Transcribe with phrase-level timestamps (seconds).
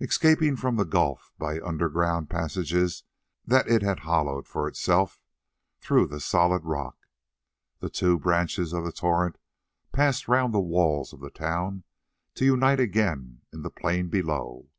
[0.00, 3.04] Escaping from the gulf by underground passages
[3.44, 5.20] that it had hollowed for itself
[5.82, 6.96] through the solid rock,
[7.80, 9.36] the two branches of the torrent
[9.92, 11.84] passed round the walls of the town,
[12.34, 14.70] to unite again in the plain below.